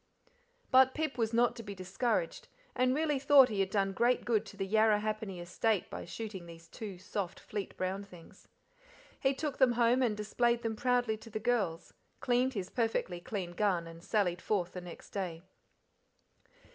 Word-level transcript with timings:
But 0.71 0.95
Pip 0.95 1.15
was 1.15 1.31
not 1.31 1.55
to 1.57 1.61
be 1.61 1.75
discouraged, 1.75 2.47
and 2.75 2.95
really 2.95 3.19
thought 3.19 3.49
he 3.49 3.59
had 3.59 3.69
done 3.69 3.93
great 3.93 4.25
good 4.25 4.47
to 4.47 4.57
the 4.57 4.67
Yarrahappini 4.67 5.39
estate 5.39 5.91
by 5.91 6.05
shooting 6.05 6.47
those 6.47 6.67
two 6.67 6.97
soft, 6.97 7.39
fleet 7.39 7.77
brown 7.77 8.03
things. 8.03 8.47
He 9.19 9.35
took 9.35 9.59
them 9.59 9.73
home 9.73 10.01
and 10.01 10.17
displayed 10.17 10.63
them 10.63 10.75
proudly 10.75 11.17
to 11.17 11.29
the 11.29 11.39
girls, 11.39 11.93
cleaned 12.19 12.55
his 12.55 12.71
perfectly 12.71 13.19
clean 13.21 13.51
gun, 13.51 13.85
and 13.85 14.03
sallied 14.03 14.41
forth 14.41 14.73
the 14.73 14.81
next 14.81 15.11
day. 15.11 15.43